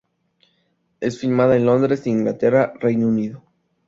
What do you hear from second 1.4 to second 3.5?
en Londres, Inglaterra, Reino Unido.